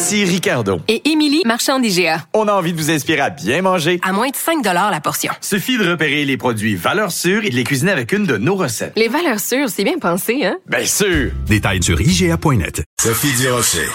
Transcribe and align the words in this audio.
Ici 0.00 0.24
Ricardo. 0.24 0.80
Et 0.86 1.10
Émilie, 1.10 1.42
marchand 1.44 1.80
d'IGA. 1.80 2.18
On 2.32 2.46
a 2.46 2.52
envie 2.52 2.72
de 2.72 2.76
vous 2.78 2.88
inspirer 2.88 3.18
à 3.20 3.30
bien 3.30 3.62
manger. 3.62 3.98
À 4.06 4.12
moins 4.12 4.28
de 4.28 4.36
5 4.36 4.64
la 4.64 5.00
portion. 5.00 5.32
Suffit 5.40 5.76
de 5.76 5.90
repérer 5.90 6.24
les 6.24 6.36
produits 6.36 6.76
valeurs 6.76 7.10
sûres 7.10 7.44
et 7.44 7.50
de 7.50 7.56
les 7.56 7.64
cuisiner 7.64 7.90
avec 7.90 8.12
une 8.12 8.24
de 8.24 8.36
nos 8.36 8.54
recettes. 8.54 8.92
Les 8.94 9.08
valeurs 9.08 9.40
sûres, 9.40 9.68
c'est 9.68 9.82
bien 9.82 9.98
pensé, 9.98 10.44
hein? 10.44 10.58
Bien 10.68 10.84
sûr! 10.84 11.32
Détails 11.48 11.82
sur 11.82 12.00
IGA.net. 12.00 12.84
Sophie 13.02 13.36
Durocher. 13.42 13.88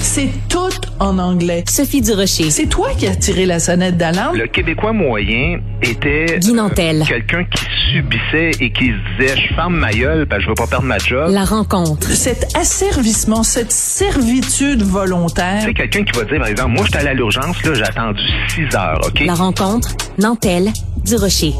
C'est 0.00 0.30
tout 0.48 0.70
en 0.98 1.18
anglais. 1.18 1.62
Sophie 1.68 2.00
Durocher. 2.00 2.50
C'est 2.50 2.68
toi 2.68 2.94
qui 2.98 3.06
as 3.06 3.16
tiré 3.16 3.44
la 3.44 3.60
sonnette 3.60 3.98
d'alarme? 3.98 4.38
Le 4.38 4.46
Québécois 4.46 4.94
moyen 4.94 5.60
était 5.82 6.38
Guy 6.38 6.54
Nantel. 6.54 7.04
quelqu'un 7.06 7.44
qui 7.44 7.66
subissait 7.92 8.50
et 8.60 8.70
qui 8.70 8.86
se 8.86 9.22
disait 9.22 9.36
je 9.36 9.54
ferme 9.54 9.76
ma 9.76 9.92
gueule 9.92 10.26
parce 10.26 10.40
que 10.40 10.44
je 10.44 10.48
veux 10.50 10.54
pas 10.54 10.66
perdre 10.66 10.86
ma 10.86 10.98
job. 10.98 11.30
La 11.30 11.44
rencontre. 11.44 12.08
Cet 12.08 12.56
asservissement, 12.56 13.42
cette 13.42 13.72
servitude 13.72 14.82
volontaire. 14.82 15.62
C'est 15.64 15.74
quelqu'un 15.74 16.04
qui 16.04 16.18
va 16.18 16.24
dire 16.24 16.38
par 16.38 16.48
exemple 16.48 16.70
moi 16.70 16.84
j'étais 16.86 16.98
allé 16.98 17.08
à 17.08 17.14
l'urgence 17.14 17.62
là, 17.64 17.74
j'ai 17.74 17.84
attendu 17.84 18.22
6 18.48 18.76
heures, 18.76 19.00
OK? 19.06 19.24
La 19.26 19.34
rencontre. 19.34 19.88
Nantel. 20.18 20.70
Durocher. 21.04 21.54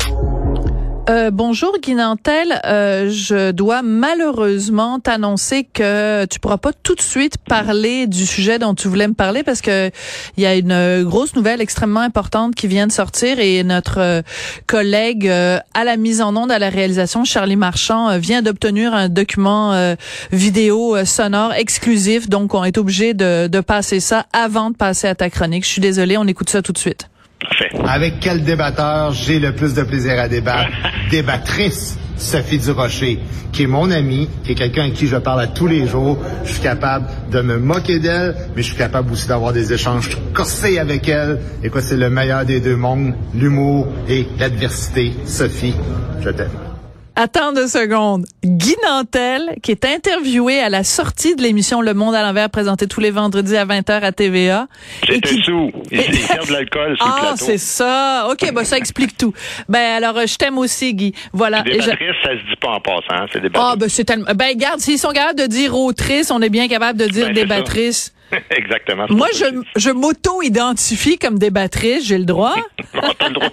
Euh, 1.10 1.32
bonjour 1.32 1.76
Guy 1.82 1.96
Nantel, 1.96 2.60
Euh, 2.64 3.10
je 3.10 3.50
dois 3.50 3.82
malheureusement 3.82 5.00
t'annoncer 5.00 5.64
que 5.64 6.24
tu 6.26 6.38
pourras 6.38 6.58
pas 6.58 6.72
tout 6.72 6.94
de 6.94 7.00
suite 7.00 7.38
parler 7.38 8.06
du 8.06 8.24
sujet 8.24 8.60
dont 8.60 8.74
tu 8.74 8.86
voulais 8.86 9.08
me 9.08 9.14
parler 9.14 9.42
parce 9.42 9.60
que 9.60 9.90
il 10.36 10.42
y 10.44 10.46
a 10.46 10.54
une 10.54 11.02
grosse 11.02 11.34
nouvelle 11.34 11.60
extrêmement 11.60 12.00
importante 12.00 12.54
qui 12.54 12.68
vient 12.68 12.86
de 12.86 12.92
sortir 12.92 13.40
et 13.40 13.64
notre 13.64 13.98
euh, 13.98 14.22
collègue 14.68 15.26
euh, 15.26 15.58
à 15.74 15.82
la 15.82 15.96
mise 15.96 16.20
en 16.20 16.36
onde, 16.36 16.52
à 16.52 16.60
la 16.60 16.70
réalisation, 16.70 17.24
Charlie 17.24 17.56
Marchand, 17.56 18.16
vient 18.18 18.42
d'obtenir 18.42 18.94
un 18.94 19.08
document 19.08 19.96
vidéo 20.30 21.04
sonore 21.04 21.52
exclusif, 21.54 22.28
donc 22.28 22.54
on 22.54 22.62
est 22.62 22.78
obligé 22.78 23.12
de, 23.12 23.48
de 23.48 23.60
passer 23.60 23.98
ça 23.98 24.26
avant 24.32 24.70
de 24.70 24.76
passer 24.76 25.08
à 25.08 25.16
ta 25.16 25.30
chronique. 25.30 25.64
Je 25.64 25.70
suis 25.70 25.80
désolée, 25.80 26.16
on 26.16 26.26
écoute 26.26 26.50
ça 26.50 26.62
tout 26.62 26.72
de 26.72 26.78
suite. 26.78 27.08
Parfait. 27.42 27.70
Avec 27.86 28.20
quel 28.20 28.44
débatteur 28.44 29.12
j'ai 29.12 29.38
le 29.38 29.52
plus 29.54 29.74
de 29.74 29.82
plaisir 29.82 30.18
à 30.18 30.28
débattre? 30.28 30.70
Débattrice 31.10 31.98
Sophie 32.16 32.58
Durocher, 32.58 33.18
qui 33.52 33.64
est 33.64 33.66
mon 33.66 33.90
amie, 33.90 34.28
qui 34.44 34.52
est 34.52 34.54
quelqu'un 34.54 34.86
à 34.86 34.90
qui 34.90 35.06
je 35.06 35.16
parle 35.16 35.40
à 35.40 35.46
tous 35.48 35.66
les 35.66 35.86
jours. 35.86 36.18
Je 36.44 36.52
suis 36.52 36.62
capable 36.62 37.06
de 37.30 37.40
me 37.40 37.58
moquer 37.58 37.98
d'elle, 37.98 38.36
mais 38.54 38.62
je 38.62 38.68
suis 38.68 38.76
capable 38.76 39.12
aussi 39.12 39.28
d'avoir 39.28 39.52
des 39.52 39.72
échanges 39.72 40.10
corsés 40.32 40.78
avec 40.78 41.08
elle. 41.08 41.40
Et 41.62 41.68
quoi, 41.68 41.82
c'est 41.82 41.96
le 41.96 42.10
meilleur 42.10 42.44
des 42.44 42.60
deux 42.60 42.76
mondes, 42.76 43.14
l'humour 43.34 43.88
et 44.08 44.26
l'adversité. 44.38 45.12
Sophie, 45.26 45.74
je 46.20 46.30
t'aime. 46.30 46.71
Attends 47.14 47.52
deux 47.52 47.68
secondes. 47.68 48.24
Guy 48.42 48.74
Nantel, 48.86 49.56
qui 49.62 49.70
est 49.70 49.84
interviewé 49.84 50.60
à 50.60 50.70
la 50.70 50.82
sortie 50.82 51.36
de 51.36 51.42
l'émission 51.42 51.82
Le 51.82 51.92
Monde 51.92 52.14
à 52.14 52.22
l'envers, 52.22 52.48
présentée 52.48 52.86
tous 52.86 53.00
les 53.00 53.10
vendredis 53.10 53.54
à 53.54 53.66
20h 53.66 54.02
à 54.02 54.12
TVA. 54.12 54.66
J'étais 55.06 55.28
qui- 55.36 55.42
sous. 55.42 55.70
Il 55.90 56.02
sert 56.16 56.46
de 56.46 56.52
l'alcool 56.52 56.96
sur 56.96 57.04
le 57.06 57.12
Ah, 57.14 57.20
plateau. 57.20 57.36
c'est 57.44 57.58
ça. 57.58 58.28
OK, 58.32 58.50
bah 58.54 58.64
ça 58.64 58.78
explique 58.78 59.18
tout. 59.18 59.34
Ben 59.68 59.96
alors, 60.02 60.16
euh, 60.16 60.26
je 60.26 60.36
t'aime 60.36 60.56
aussi, 60.56 60.94
Guy. 60.94 61.12
Voilà. 61.34 61.62
Je- 61.66 61.72
Débattrice, 61.72 62.16
ça 62.24 62.30
se 62.30 62.48
dit 62.48 62.56
pas 62.58 62.70
en 62.70 62.80
passant, 62.80 63.00
hein, 63.10 63.26
c'est 63.30 63.42
débattrice. 63.42 63.70
Ah, 63.72 63.76
ben 63.76 63.88
c'est 63.90 64.04
tellement... 64.04 64.26
Ben 64.34 64.48
regarde, 64.48 64.80
s'ils 64.80 64.98
sont 64.98 65.10
capables 65.12 65.38
de 65.38 65.46
dire 65.46 65.76
autrice, 65.76 66.30
on 66.30 66.40
est 66.40 66.48
bien 66.48 66.66
capable 66.66 66.98
de 66.98 67.06
dire 67.06 67.26
Ben, 67.26 67.34
débattrice. 67.34 68.14
Exactement. 68.50 69.06
Moi, 69.10 69.28
je, 69.76 69.90
m'auto-identifie 69.90 71.18
comme 71.18 71.38
débattrice, 71.38 72.06
j'ai 72.06 72.18
le 72.18 72.24
droit. 72.24 72.54
on, 72.94 72.98
a 72.98 73.28
le 73.28 73.34
droit, 73.34 73.50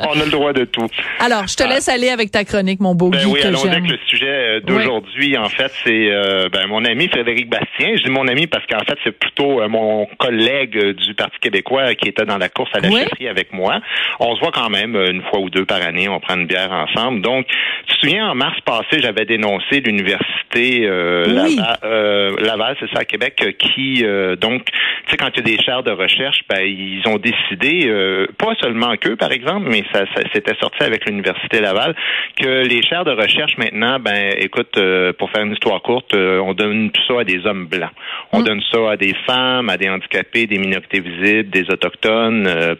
on 0.00 0.20
a 0.20 0.24
le 0.24 0.30
droit 0.30 0.52
de 0.52 0.64
tout. 0.64 0.86
Alors, 1.20 1.46
je 1.46 1.56
te 1.56 1.64
laisse 1.64 1.88
aller 1.88 2.08
avec 2.08 2.30
ta 2.30 2.44
chronique, 2.44 2.80
mon 2.80 2.94
beau 2.94 3.08
Ben 3.10 3.20
Guy, 3.20 3.26
oui, 3.26 3.40
que 3.40 3.46
allons 3.46 3.64
avec 3.64 3.88
le 3.88 3.98
sujet 4.06 4.26
euh, 4.26 4.60
d'aujourd'hui. 4.60 5.36
En 5.36 5.48
fait, 5.48 5.72
c'est 5.84 6.10
euh, 6.10 6.48
ben, 6.48 6.66
mon 6.66 6.84
ami 6.84 7.08
Frédéric 7.08 7.48
Bastien. 7.48 7.96
Je 7.96 8.02
dis 8.02 8.10
mon 8.10 8.28
ami 8.28 8.46
parce 8.46 8.66
qu'en 8.66 8.84
fait, 8.84 8.98
c'est 9.04 9.16
plutôt 9.16 9.60
euh, 9.60 9.68
mon 9.68 10.06
collègue 10.18 10.78
du 10.94 11.14
Parti 11.14 11.38
québécois 11.40 11.94
qui 11.94 12.08
était 12.08 12.24
dans 12.24 12.38
la 12.38 12.48
course 12.48 12.70
à 12.74 12.80
la 12.80 12.88
Oui. 12.88 13.00
chefferie 13.00 13.28
avec 13.28 13.52
moi. 13.52 13.80
On 14.20 14.34
se 14.34 14.40
voit 14.40 14.52
quand 14.52 14.70
même 14.70 14.96
une 14.96 15.22
fois 15.22 15.40
ou 15.40 15.50
deux 15.50 15.64
par 15.64 15.82
année. 15.82 16.08
On 16.08 16.20
prend 16.20 16.34
une 16.36 16.46
bière 16.46 16.72
ensemble. 16.72 17.22
Donc, 17.22 17.46
tu 17.86 17.94
te 17.94 18.00
souviens, 18.00 18.30
en 18.30 18.34
mars 18.34 18.58
passé, 18.64 19.00
j'avais 19.00 19.24
dénoncé 19.24 19.80
l'université 19.80 20.86
euh, 20.86 21.24
Oui. 21.26 21.56
Laval, 21.56 21.78
euh, 21.84 22.36
Laval, 22.40 22.76
c'est 22.80 22.90
ça, 22.92 23.00
à 23.00 23.04
Québec, 23.04 23.56
qui, 23.58 24.04
euh, 24.16 24.36
donc, 24.36 24.64
tu 24.64 25.10
sais, 25.10 25.16
quand 25.16 25.28
il 25.34 25.36
y 25.36 25.40
a 25.40 25.56
des 25.56 25.62
chaires 25.62 25.82
de 25.82 25.90
recherche, 25.90 26.40
ben, 26.48 26.60
ils 26.62 27.02
ont 27.06 27.18
décidé, 27.18 27.86
euh, 27.86 28.26
pas 28.38 28.54
seulement 28.60 28.96
qu'eux, 28.96 29.16
par 29.16 29.32
exemple, 29.32 29.68
mais 29.70 29.82
ça, 29.92 30.04
ça 30.14 30.22
s'était 30.32 30.56
sorti 30.60 30.82
avec 30.82 31.06
l'Université 31.06 31.60
Laval, 31.60 31.94
que 32.40 32.66
les 32.66 32.82
chaires 32.82 33.04
de 33.04 33.12
recherche, 33.12 33.56
maintenant, 33.58 33.98
ben, 34.00 34.34
écoute, 34.38 34.76
euh, 34.78 35.12
pour 35.12 35.30
faire 35.30 35.44
une 35.44 35.52
histoire 35.52 35.82
courte, 35.82 36.14
on 36.14 36.54
donne 36.54 36.90
tout 36.90 37.02
ça 37.06 37.20
à 37.20 37.24
des 37.24 37.46
hommes 37.46 37.66
blancs. 37.66 37.90
On 38.32 38.42
donne 38.42 38.62
ça 38.72 38.92
à 38.92 38.96
des 38.96 39.14
femmes, 39.26 39.68
à 39.68 39.76
des 39.76 39.88
handicapés, 39.88 40.46
des 40.46 40.58
minorités 40.58 41.00
visibles, 41.00 41.50
des 41.50 41.70
autochtones, 41.70 42.76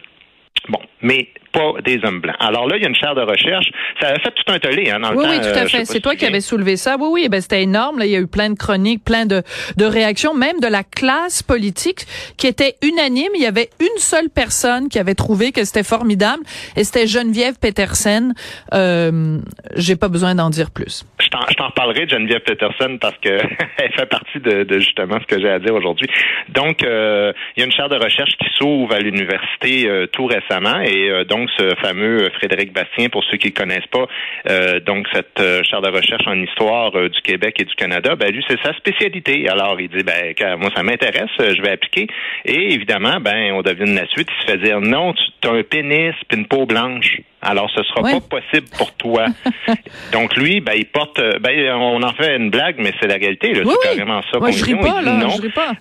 Bon, 0.69 0.79
mais 1.01 1.29
pas 1.53 1.73
des 1.83 1.99
hommes 2.03 2.19
blancs. 2.19 2.35
Alors 2.39 2.67
là, 2.67 2.75
il 2.75 2.83
y 2.83 2.85
a 2.85 2.89
une 2.89 2.95
chaire 2.95 3.15
de 3.15 3.21
recherche. 3.21 3.65
Ça 4.01 4.09
a 4.09 4.19
fait 4.19 4.31
tout 4.31 4.51
un 4.51 4.59
tollé 4.59 4.91
hein, 4.91 4.99
dans 4.99 5.11
le 5.11 5.17
Oui, 5.17 5.23
temps. 5.23 5.29
oui, 5.31 5.39
tout 5.39 5.45
euh, 5.47 5.51
à 5.53 5.67
sais 5.67 5.69
fait. 5.69 5.85
C'est 5.85 6.01
toi 6.01 6.15
qui 6.15 6.25
avais 6.25 6.41
soulevé 6.41 6.75
ça. 6.75 6.97
Oui, 6.99 7.07
oui, 7.09 7.29
ben 7.29 7.41
c'était 7.41 7.63
énorme. 7.63 7.99
Là, 7.99 8.05
il 8.05 8.11
y 8.11 8.15
a 8.15 8.19
eu 8.19 8.27
plein 8.27 8.49
de 8.49 8.55
chroniques, 8.57 9.03
plein 9.03 9.25
de, 9.25 9.41
de 9.77 9.85
réactions, 9.85 10.33
même 10.33 10.59
de 10.59 10.67
la 10.67 10.83
classe 10.83 11.41
politique 11.43 12.05
qui 12.37 12.47
était 12.47 12.75
unanime. 12.83 13.31
Il 13.35 13.41
y 13.41 13.45
avait 13.47 13.69
une 13.79 13.97
seule 13.97 14.29
personne 14.29 14.89
qui 14.89 14.99
avait 14.99 15.15
trouvé 15.15 15.51
que 15.51 15.63
c'était 15.63 15.83
formidable, 15.83 16.43
et 16.75 16.83
c'était 16.83 17.07
Geneviève 17.07 17.55
Petersen. 17.59 18.33
Euh, 18.73 19.39
J'ai 19.75 19.95
pas 19.95 20.09
besoin 20.09 20.35
d'en 20.35 20.49
dire 20.49 20.69
plus. 20.69 21.05
Je 21.27 21.55
t'en, 21.55 21.67
reparlerai 21.67 22.05
de 22.05 22.11
Geneviève 22.11 22.41
Peterson 22.41 22.97
parce 22.99 23.17
que 23.17 23.29
elle 23.77 23.91
fait 23.93 24.05
partie 24.05 24.39
de, 24.39 24.63
de 24.63 24.79
justement 24.79 25.17
ce 25.19 25.25
que 25.25 25.41
j'ai 25.41 25.49
à 25.49 25.59
dire 25.59 25.75
aujourd'hui. 25.75 26.07
Donc, 26.49 26.83
euh, 26.83 27.33
il 27.55 27.59
y 27.59 27.63
a 27.63 27.65
une 27.65 27.71
chaire 27.71 27.89
de 27.89 27.97
recherche 27.97 28.31
qui 28.37 28.47
s'ouvre 28.55 28.93
à 28.93 28.99
l'université 28.99 29.87
euh, 29.87 30.07
tout 30.07 30.25
récemment 30.25 30.79
et 30.81 31.09
euh, 31.09 31.23
donc 31.25 31.49
ce 31.57 31.75
fameux 31.81 32.29
Frédéric 32.35 32.71
Bastien, 32.73 33.09
pour 33.09 33.23
ceux 33.25 33.37
qui 33.37 33.49
ne 33.49 33.53
connaissent 33.53 33.87
pas, 33.91 34.07
euh, 34.49 34.79
donc 34.79 35.07
cette 35.13 35.39
euh, 35.39 35.61
chaire 35.63 35.81
de 35.81 35.89
recherche 35.89 36.25
en 36.27 36.35
histoire 36.41 36.95
euh, 36.95 37.09
du 37.09 37.21
Québec 37.21 37.59
et 37.59 37.65
du 37.65 37.75
Canada, 37.75 38.15
ben 38.15 38.31
lui 38.31 38.43
c'est 38.47 38.61
sa 38.63 38.73
spécialité. 38.73 39.49
Alors 39.49 39.79
il 39.79 39.89
dit 39.89 40.03
ben 40.03 40.33
moi 40.57 40.69
ça 40.75 40.83
m'intéresse, 40.83 41.29
je 41.39 41.61
vais 41.61 41.71
appliquer 41.71 42.07
et 42.45 42.73
évidemment 42.73 43.19
ben 43.19 43.51
on 43.53 43.61
devine 43.61 43.95
la 43.95 44.07
suite, 44.07 44.29
il 44.29 44.45
se 44.45 44.51
fait 44.51 44.57
dire 44.63 44.79
non, 44.79 45.13
tu 45.13 45.47
as 45.47 45.51
un 45.51 45.63
pénis 45.63 46.13
puis 46.27 46.37
une 46.37 46.47
peau 46.47 46.65
blanche. 46.65 47.19
Alors, 47.41 47.69
ce 47.69 47.83
sera 47.83 48.01
Ouais. 48.01 48.13
pas 48.19 48.39
possible 48.41 48.67
pour 48.77 48.91
toi. 48.93 49.27
Donc, 50.11 50.35
lui, 50.35 50.59
ben, 50.59 50.73
il 50.75 50.85
porte, 50.87 51.19
euh, 51.19 51.37
ben, 51.39 51.71
on 51.75 52.01
en 52.01 52.13
fait 52.13 52.35
une 52.35 52.49
blague, 52.49 52.75
mais 52.79 52.91
c'est 52.99 53.07
la 53.07 53.15
réalité, 53.15 53.53
là. 53.53 53.61
Oui, 53.65 53.73
c'est 53.83 53.89
oui. 53.89 53.95
carrément 53.97 54.21
ça. 54.31 54.39
Moi, 54.39 54.51
je 54.51 54.63
ris 54.65 54.75
pas, 54.75 55.01
là. 55.01 55.13
non. 55.17 55.29
Je 55.29 55.41
ris 55.43 55.49
pas. 55.49 55.73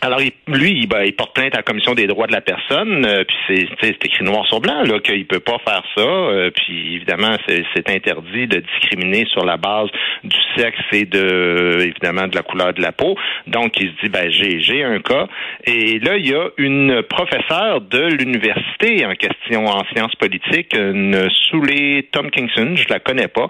Alors, 0.00 0.20
lui, 0.46 0.82
il, 0.82 0.86
ben, 0.86 1.02
il 1.02 1.12
porte 1.12 1.34
plainte 1.34 1.54
à 1.54 1.58
la 1.58 1.62
Commission 1.64 1.92
des 1.94 2.06
droits 2.06 2.28
de 2.28 2.32
la 2.32 2.40
personne, 2.40 3.04
euh, 3.04 3.24
puis 3.24 3.68
c'est, 3.80 4.04
écrit 4.04 4.24
noir 4.24 4.46
sur 4.46 4.60
blanc, 4.60 4.84
là, 4.84 5.00
qu'il 5.00 5.26
peut 5.26 5.40
pas 5.40 5.58
faire 5.66 5.82
ça, 5.96 6.02
euh, 6.02 6.50
puis 6.52 6.94
évidemment, 6.94 7.36
c'est, 7.48 7.64
interdit 7.88 8.46
de 8.46 8.60
discriminer 8.60 9.24
sur 9.26 9.44
la 9.44 9.56
base 9.56 9.88
du 10.22 10.36
sexe 10.56 10.78
et 10.92 11.04
de, 11.04 11.78
évidemment, 11.80 12.28
de 12.28 12.36
la 12.36 12.42
couleur 12.42 12.74
de 12.74 12.82
la 12.82 12.92
peau. 12.92 13.16
Donc, 13.48 13.80
il 13.80 13.88
se 13.88 14.04
dit, 14.04 14.08
ben, 14.08 14.30
j'ai, 14.30 14.84
un 14.84 15.00
cas. 15.00 15.26
Et 15.64 15.98
là, 15.98 16.16
il 16.16 16.28
y 16.28 16.34
a 16.34 16.48
une 16.58 17.02
professeure 17.02 17.80
de 17.80 18.02
l'université 18.02 19.04
en 19.04 19.14
question 19.14 19.66
en 19.66 19.84
sciences 19.92 20.14
politiques, 20.14 20.74
une 20.74 21.28
Souley 21.50 22.08
Tompkinson, 22.12 22.76
je 22.76 22.86
la 22.88 23.00
connais 23.00 23.28
pas. 23.28 23.48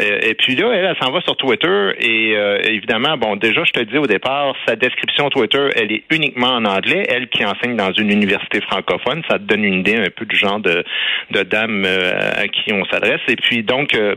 Euh, 0.00 0.20
et 0.22 0.34
puis 0.34 0.54
là, 0.54 0.72
elle, 0.72 0.96
s'en 1.02 1.10
va 1.10 1.20
sur 1.22 1.36
Twitter 1.36 1.90
et 1.98 2.36
euh, 2.36 2.58
évidemment, 2.64 3.16
bon, 3.16 3.36
déjà, 3.36 3.64
je 3.64 3.72
te 3.72 3.80
dis 3.80 3.98
au 3.98 4.06
départ, 4.06 4.54
sa 4.66 4.76
description 4.76 5.30
Twitter, 5.30 5.68
elle 5.74 5.87
est 5.92 6.04
uniquement 6.10 6.54
en 6.54 6.64
anglais. 6.64 7.04
Elle 7.08 7.28
qui 7.28 7.44
enseigne 7.44 7.76
dans 7.76 7.92
une 7.92 8.10
université 8.10 8.60
francophone, 8.60 9.22
ça 9.28 9.38
te 9.38 9.44
donne 9.44 9.64
une 9.64 9.80
idée 9.80 9.96
un 9.96 10.10
peu 10.14 10.26
du 10.26 10.36
genre 10.36 10.60
de, 10.60 10.84
de 11.30 11.42
dame 11.42 11.84
euh, 11.86 12.42
à 12.42 12.48
qui 12.48 12.72
on 12.72 12.84
s'adresse. 12.86 13.20
Et 13.28 13.36
puis 13.36 13.62
donc, 13.62 13.94
euh, 13.94 14.16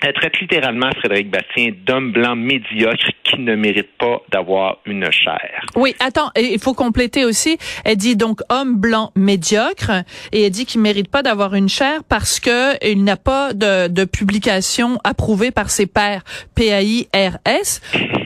Elle 0.00 0.12
traite 0.12 0.38
littéralement 0.38 0.90
Frédéric 0.98 1.30
Bastien 1.30 1.72
d'homme 1.86 2.12
blanc 2.12 2.36
médiocre 2.36 3.10
qui 3.22 3.40
ne 3.40 3.54
mérite 3.54 3.88
pas 3.98 4.20
d'avoir 4.30 4.78
une 4.84 5.10
chair. 5.10 5.64
Oui, 5.76 5.94
attends, 5.98 6.30
il 6.36 6.58
faut 6.58 6.74
compléter 6.74 7.24
aussi. 7.24 7.56
Elle 7.84 7.96
dit 7.96 8.16
donc 8.16 8.40
homme 8.50 8.76
blanc 8.76 9.12
médiocre 9.16 9.92
et 10.32 10.44
elle 10.44 10.50
dit 10.50 10.66
qu'il 10.66 10.82
mérite 10.82 11.08
pas 11.08 11.22
d'avoir 11.22 11.54
une 11.54 11.68
chair 11.68 12.02
parce 12.08 12.38
que 12.38 12.76
il 12.86 13.02
n'a 13.02 13.16
pas 13.16 13.54
de, 13.54 13.88
de 13.88 14.04
publication 14.04 14.98
approuvée 15.04 15.50
par 15.50 15.70
ses 15.70 15.86
pairs 15.86 16.22
PAIRS. 16.54 17.80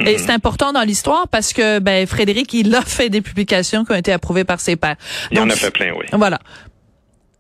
Et 0.07 0.19
c'est 0.19 0.33
important 0.33 0.73
dans 0.73 0.83
l'histoire 0.83 1.29
parce 1.29 1.53
que 1.53 1.79
ben 1.79 2.07
Frédéric, 2.07 2.55
il 2.55 2.75
a 2.75 2.83
fait 2.83 3.09
des 3.09 3.21
publications 3.21 3.85
qui 3.85 3.93
ont 3.93 3.97
été 3.97 4.13
approuvées 4.13 4.45
par 4.45 4.59
ses 4.59 4.77
pairs. 4.77 4.97
Il 5.31 5.39
en 5.41 5.49
a 5.49 5.55
fait 5.55 5.71
plein, 5.71 5.93
oui. 5.93 6.07
Voilà. 6.13 6.41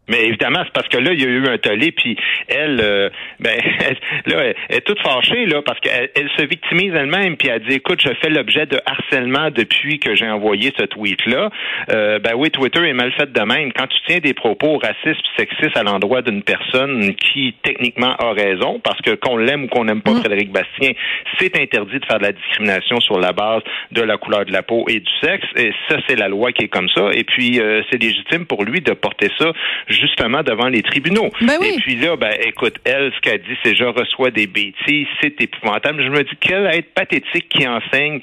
Mais 0.08 0.24
évidemment, 0.24 0.60
c'est 0.64 0.72
parce 0.72 0.88
que 0.88 0.98
là, 0.98 1.12
il 1.12 1.22
y 1.22 1.24
a 1.24 1.28
eu 1.28 1.46
un 1.48 1.58
tollé, 1.58 1.92
puis 1.92 2.16
elle, 2.48 2.80
euh, 2.82 3.10
ben, 3.40 3.58
elle, 3.80 3.96
là, 4.32 4.54
elle 4.68 4.76
est 4.76 4.80
toute 4.80 5.00
fâchée, 5.00 5.46
là, 5.46 5.62
parce 5.62 5.80
qu'elle 5.80 6.10
elle 6.14 6.28
se 6.36 6.42
victimise 6.42 6.92
elle-même, 6.94 7.36
puis 7.36 7.48
elle 7.48 7.62
dit, 7.62 7.74
écoute, 7.74 8.00
je 8.02 8.10
fais 8.20 8.30
l'objet 8.30 8.66
de 8.66 8.80
harcèlement 8.84 9.50
depuis 9.50 9.98
que 9.98 10.14
j'ai 10.14 10.28
envoyé 10.28 10.72
ce 10.78 10.84
tweet-là. 10.84 11.50
Euh, 11.90 12.18
ben 12.18 12.32
oui, 12.36 12.50
Twitter 12.50 12.86
est 12.86 12.92
mal 12.92 13.12
fait 13.12 13.32
de 13.32 13.40
même. 13.40 13.72
Quand 13.72 13.86
tu 13.86 13.98
tiens 14.06 14.18
des 14.18 14.34
propos 14.34 14.78
racistes 14.78 15.24
sexistes 15.36 15.76
à 15.76 15.82
l'endroit 15.82 16.22
d'une 16.22 16.42
personne 16.42 17.14
qui, 17.14 17.54
techniquement, 17.62 18.14
a 18.16 18.32
raison, 18.32 18.80
parce 18.80 19.00
que 19.02 19.14
qu'on 19.14 19.36
l'aime 19.36 19.64
ou 19.64 19.68
qu'on 19.68 19.84
n'aime 19.84 20.02
pas 20.02 20.12
Mm. 20.18 20.20
Frédéric 20.20 20.52
Bastien, 20.52 20.92
c'est 21.38 21.56
interdit 21.58 21.98
de 21.98 22.04
faire 22.04 22.18
de 22.18 22.24
la 22.24 22.32
discrimination 22.32 23.00
sur 23.00 23.18
la 23.18 23.32
base 23.32 23.62
de 23.92 24.02
la 24.02 24.16
couleur 24.16 24.44
de 24.44 24.52
la 24.52 24.62
peau 24.62 24.84
et 24.88 25.00
du 25.00 25.12
sexe, 25.22 25.46
et 25.56 25.72
ça, 25.88 25.96
c'est 26.08 26.16
la 26.16 26.28
loi 26.28 26.52
qui 26.52 26.64
est 26.64 26.68
comme 26.68 26.88
ça, 26.88 27.10
et 27.12 27.24
puis 27.24 27.60
euh, 27.60 27.82
c'est 27.90 28.00
légitime 28.00 28.46
pour 28.46 28.64
lui 28.64 28.80
de 28.80 28.92
porter 28.92 29.30
ça 29.38 29.52
justement 29.98 30.42
devant 30.42 30.68
les 30.68 30.82
tribunaux. 30.82 31.30
Ben 31.40 31.54
oui. 31.60 31.74
Et 31.76 31.80
puis 31.80 31.96
là, 31.96 32.16
ben 32.16 32.32
écoute, 32.44 32.76
elle, 32.84 33.12
ce 33.14 33.20
qu'elle 33.20 33.42
dit, 33.42 33.56
c'est 33.62 33.74
je 33.76 33.84
reçois 33.84 34.30
des 34.30 34.46
bêtises, 34.46 35.06
c'est 35.20 35.40
épouvantable. 35.40 36.02
Je 36.02 36.10
me 36.10 36.22
dis 36.22 36.36
quelle 36.40 36.66
être 36.66 36.92
pathétique 36.94 37.48
qui 37.48 37.66
enseigne, 37.66 38.20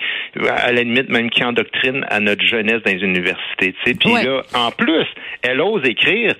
à 0.50 0.72
la 0.72 0.82
limite 0.82 1.10
même 1.10 1.30
qui 1.30 1.44
endoctrine 1.44 2.06
à 2.10 2.20
notre 2.20 2.46
jeunesse 2.46 2.82
dans 2.86 2.92
les 2.92 3.04
universités. 3.04 3.74
tu 3.84 3.92
sais. 3.92 3.98
Puis 3.98 4.12
Ouais. 4.12 4.24
là, 4.24 4.42
en 4.54 4.72
plus, 4.72 5.06
elle 5.42 5.60
ose 5.62 5.84
écrire 5.88 6.34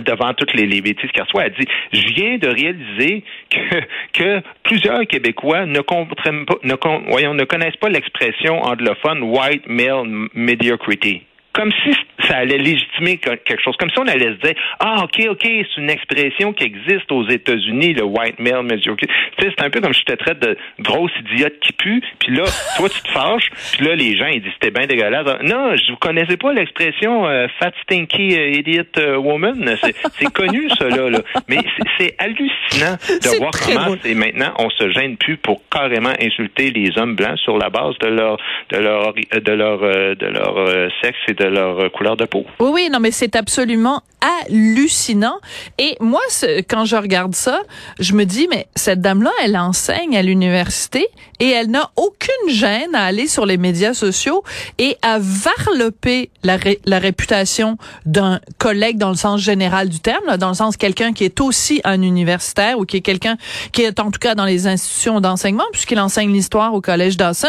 devant 0.00 0.32
toutes 0.32 0.54
les, 0.54 0.66
les 0.66 0.80
bêtises 0.80 1.10
qu'elle 1.12 1.24
reçoit, 1.24 1.44
elle 1.46 1.54
dit 1.58 1.66
Je 1.92 2.14
viens 2.14 2.38
de 2.38 2.48
réaliser 2.48 3.22
que, 3.50 3.80
que 4.14 4.40
plusieurs 4.62 5.06
Québécois 5.06 5.66
ne 5.66 5.80
comprennent 5.80 6.46
pas, 6.46 6.54
ne, 6.62 6.74
voyons, 7.10 7.34
ne 7.34 7.44
connaissent 7.44 7.76
pas 7.76 7.90
l'expression 7.90 8.62
anglophone 8.62 9.22
white 9.22 9.66
male 9.66 10.06
mediocrity. 10.32 11.22
Comme 11.54 11.72
si 11.84 11.92
ça 12.28 12.38
allait 12.38 12.58
légitimer 12.58 13.16
que- 13.18 13.34
quelque 13.36 13.62
chose, 13.62 13.76
comme 13.78 13.88
si 13.90 13.98
on 13.98 14.06
allait 14.06 14.32
se 14.36 14.40
dire 14.46 14.54
Ah, 14.80 15.04
ok, 15.04 15.26
ok, 15.30 15.42
c'est 15.44 15.80
une 15.80 15.88
expression 15.90 16.52
qui 16.52 16.64
existe 16.64 17.10
aux 17.12 17.26
États-Unis, 17.28 17.94
le 17.94 18.02
white 18.04 18.38
male 18.40 18.62
mediocrity. 18.64 19.12
Tu 19.38 19.44
sais, 19.46 19.54
c'est 19.56 19.64
un 19.64 19.70
peu 19.70 19.80
comme 19.80 19.94
je 19.94 20.02
te 20.02 20.12
traite 20.14 20.40
de 20.40 20.56
grosse 20.80 21.12
idiote 21.20 21.58
qui 21.60 21.72
pue, 21.72 22.02
puis 22.18 22.34
là, 22.36 22.42
toi, 22.76 22.88
tu 22.88 23.00
te 23.02 23.08
fâches, 23.08 23.48
puis 23.76 23.86
là, 23.86 23.94
les 23.94 24.16
gens, 24.16 24.26
ils 24.26 24.42
disent 24.42 24.52
C'était 24.60 24.70
bien 24.70 24.86
dégueulasse. 24.86 25.26
Non, 25.44 25.76
je 25.76 25.92
vous 25.92 25.98
connaissais 25.98 26.36
pas 26.36 26.52
l'expression 26.52 27.26
euh, 27.26 27.46
fat 27.60 27.72
stinky 27.82 28.36
euh, 28.36 28.50
idiot 28.50 28.82
euh, 28.98 29.16
woman. 29.16 29.76
C'est- 29.82 29.94
C'est 30.18 30.32
connu, 30.32 30.68
ça, 30.70 30.88
là. 30.88 31.08
là. 31.10 31.20
Mais 31.48 31.56
c'est- 31.58 31.88
c'est 31.98 32.14
hallucinant 32.18 32.94
de 32.94 32.98
C'est 33.20 33.38
voir 33.38 33.52
comment 33.52 33.94
et 34.04 34.14
maintenant 34.14 34.52
on 34.58 34.70
se 34.70 34.90
gêne 34.90 35.16
plus 35.16 35.36
pour 35.36 35.62
carrément 35.70 36.12
insulter 36.20 36.70
les 36.70 36.96
hommes 36.98 37.14
blancs 37.16 37.38
sur 37.38 37.58
la 37.58 37.70
base 37.70 37.96
de 38.00 38.08
leur 38.08 38.36
de 38.70 38.78
leur 38.78 39.12
de 39.14 39.52
leur 39.52 39.82
euh, 39.82 40.14
de 40.14 40.26
leur 40.26 40.56
euh, 40.58 40.88
sexe 41.02 41.18
et 41.28 41.34
de 41.34 41.43
leur 41.50 41.90
couleur 41.92 42.16
de 42.16 42.24
peau. 42.24 42.44
Oui, 42.60 42.70
oui, 42.72 42.88
non, 42.92 43.00
mais 43.00 43.10
c'est 43.10 43.36
absolument 43.36 44.02
hallucinant. 44.48 45.38
Et 45.78 45.96
moi, 46.00 46.20
quand 46.68 46.84
je 46.84 46.96
regarde 46.96 47.34
ça, 47.34 47.60
je 48.00 48.14
me 48.14 48.24
dis, 48.24 48.48
mais 48.50 48.66
cette 48.74 49.00
dame-là, 49.00 49.30
elle 49.42 49.56
enseigne 49.56 50.16
à 50.16 50.22
l'université 50.22 51.06
et 51.40 51.50
elle 51.50 51.70
n'a 51.70 51.90
aucune 51.96 52.48
gêne 52.48 52.94
à 52.94 53.04
aller 53.04 53.26
sur 53.26 53.44
les 53.44 53.58
médias 53.58 53.92
sociaux 53.92 54.42
et 54.78 54.96
à 55.02 55.18
varloper 55.20 56.30
la, 56.42 56.56
ré- 56.56 56.80
la 56.86 56.98
réputation 56.98 57.76
d'un 58.06 58.40
collègue 58.58 58.96
dans 58.96 59.10
le 59.10 59.16
sens 59.16 59.40
général 59.40 59.88
du 59.88 60.00
terme, 60.00 60.36
dans 60.38 60.48
le 60.48 60.54
sens 60.54 60.76
quelqu'un 60.76 61.12
qui 61.12 61.24
est 61.24 61.40
aussi 61.40 61.80
un 61.84 62.00
universitaire 62.00 62.78
ou 62.78 62.86
qui 62.86 62.98
est 62.98 63.02
quelqu'un 63.02 63.36
qui 63.72 63.82
est 63.82 64.00
en 64.00 64.10
tout 64.10 64.20
cas 64.20 64.34
dans 64.34 64.46
les 64.46 64.66
institutions 64.66 65.20
d'enseignement 65.20 65.64
puisqu'il 65.72 66.00
enseigne 66.00 66.32
l'histoire 66.32 66.72
au 66.72 66.80
collège 66.80 67.16
Dawson. 67.16 67.48